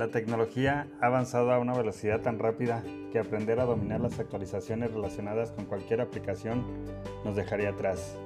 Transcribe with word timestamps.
La 0.00 0.08
tecnología 0.08 0.88
ha 1.02 1.08
avanzado 1.08 1.52
a 1.52 1.58
una 1.58 1.74
velocidad 1.74 2.22
tan 2.22 2.38
rápida 2.38 2.82
que 3.12 3.18
aprender 3.18 3.60
a 3.60 3.66
dominar 3.66 4.00
las 4.00 4.18
actualizaciones 4.18 4.94
relacionadas 4.94 5.50
con 5.50 5.66
cualquier 5.66 6.00
aplicación 6.00 6.64
nos 7.22 7.36
dejaría 7.36 7.68
atrás. 7.68 8.16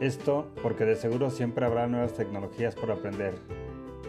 Esto 0.00 0.50
porque 0.60 0.84
de 0.84 0.96
seguro 0.96 1.30
siempre 1.30 1.66
habrá 1.66 1.86
nuevas 1.86 2.14
tecnologías 2.14 2.74
por 2.74 2.90
aprender, 2.90 3.34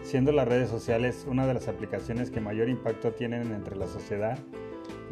siendo 0.02 0.32
las 0.32 0.48
redes 0.48 0.68
sociales 0.68 1.24
una 1.30 1.46
de 1.46 1.54
las 1.54 1.68
aplicaciones 1.68 2.32
que 2.32 2.40
mayor 2.40 2.68
impacto 2.68 3.12
tienen 3.12 3.52
entre 3.52 3.76
la 3.76 3.86
sociedad, 3.86 4.36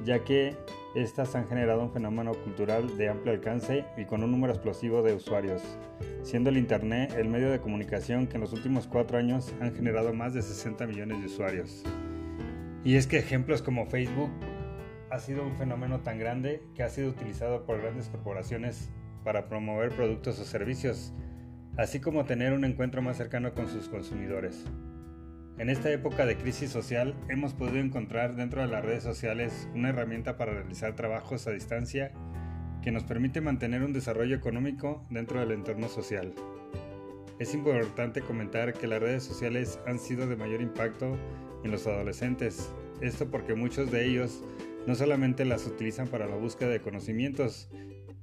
ya 0.04 0.24
que 0.24 0.56
estas 0.94 1.34
han 1.34 1.48
generado 1.48 1.82
un 1.82 1.90
fenómeno 1.90 2.34
cultural 2.34 2.96
de 2.96 3.08
amplio 3.08 3.32
alcance 3.32 3.84
y 3.96 4.04
con 4.04 4.22
un 4.22 4.30
número 4.30 4.52
explosivo 4.52 5.02
de 5.02 5.14
usuarios, 5.14 5.60
siendo 6.22 6.50
el 6.50 6.56
Internet 6.56 7.14
el 7.18 7.28
medio 7.28 7.50
de 7.50 7.60
comunicación 7.60 8.28
que 8.28 8.36
en 8.36 8.42
los 8.42 8.52
últimos 8.52 8.86
cuatro 8.86 9.18
años 9.18 9.52
han 9.60 9.74
generado 9.74 10.12
más 10.12 10.34
de 10.34 10.42
60 10.42 10.86
millones 10.86 11.18
de 11.18 11.26
usuarios. 11.26 11.82
Y 12.84 12.94
es 12.94 13.08
que 13.08 13.18
ejemplos 13.18 13.60
como 13.60 13.86
Facebook 13.86 14.30
ha 15.10 15.18
sido 15.18 15.42
un 15.42 15.56
fenómeno 15.56 16.00
tan 16.00 16.18
grande 16.18 16.62
que 16.76 16.84
ha 16.84 16.88
sido 16.88 17.10
utilizado 17.10 17.66
por 17.66 17.80
grandes 17.80 18.08
corporaciones 18.08 18.90
para 19.24 19.48
promover 19.48 19.90
productos 19.90 20.38
o 20.38 20.44
servicios, 20.44 21.12
así 21.76 21.98
como 21.98 22.24
tener 22.24 22.52
un 22.52 22.64
encuentro 22.64 23.02
más 23.02 23.16
cercano 23.16 23.52
con 23.52 23.68
sus 23.68 23.88
consumidores. 23.88 24.64
En 25.56 25.70
esta 25.70 25.88
época 25.92 26.26
de 26.26 26.36
crisis 26.36 26.70
social 26.70 27.14
hemos 27.28 27.54
podido 27.54 27.78
encontrar 27.78 28.34
dentro 28.34 28.60
de 28.60 28.66
las 28.66 28.84
redes 28.84 29.04
sociales 29.04 29.68
una 29.72 29.90
herramienta 29.90 30.36
para 30.36 30.52
realizar 30.52 30.96
trabajos 30.96 31.46
a 31.46 31.52
distancia 31.52 32.10
que 32.82 32.90
nos 32.90 33.04
permite 33.04 33.40
mantener 33.40 33.84
un 33.84 33.92
desarrollo 33.92 34.34
económico 34.34 35.06
dentro 35.10 35.38
del 35.38 35.52
entorno 35.52 35.88
social. 35.88 36.34
Es 37.38 37.54
importante 37.54 38.20
comentar 38.20 38.72
que 38.72 38.88
las 38.88 39.00
redes 39.00 39.22
sociales 39.22 39.78
han 39.86 40.00
sido 40.00 40.26
de 40.26 40.34
mayor 40.34 40.60
impacto 40.60 41.16
en 41.62 41.70
los 41.70 41.86
adolescentes, 41.86 42.72
esto 43.00 43.30
porque 43.30 43.54
muchos 43.54 43.92
de 43.92 44.06
ellos 44.06 44.42
no 44.88 44.96
solamente 44.96 45.44
las 45.44 45.66
utilizan 45.68 46.08
para 46.08 46.26
la 46.26 46.36
búsqueda 46.36 46.70
de 46.70 46.80
conocimientos, 46.80 47.70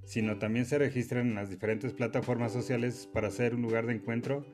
sino 0.03 0.37
también 0.37 0.65
se 0.65 0.77
registran 0.77 1.29
en 1.29 1.35
las 1.35 1.49
diferentes 1.49 1.93
plataformas 1.93 2.51
sociales 2.51 3.09
para 3.13 3.31
ser 3.31 3.55
un 3.55 3.61
lugar 3.61 3.85
de 3.85 3.93
encuentro 3.93 4.45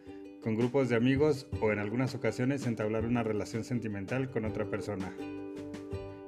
con 0.47 0.55
grupos 0.55 0.87
de 0.87 0.95
amigos 0.95 1.45
o 1.59 1.73
en 1.73 1.79
algunas 1.79 2.15
ocasiones 2.15 2.65
entablar 2.65 3.03
una 3.03 3.21
relación 3.21 3.65
sentimental 3.65 4.29
con 4.29 4.45
otra 4.45 4.63
persona. 4.63 5.13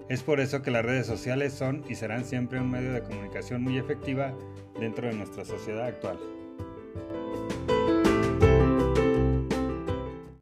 Es 0.09 0.23
por 0.23 0.42
eso 0.42 0.62
que 0.62 0.72
las 0.72 0.84
redes 0.84 1.08
sociales 1.08 1.53
son 1.53 1.86
y 1.88 1.95
serán 1.95 2.25
siempre 2.25 2.59
un 2.59 2.70
medio 2.70 2.92
de 2.92 3.02
comunicación 3.02 3.62
muy 3.62 3.78
efectiva 3.78 4.38
dentro 4.78 5.08
de 5.08 5.14
nuestra 5.14 5.45
sociedad 5.45 5.86
actual. 5.86 6.20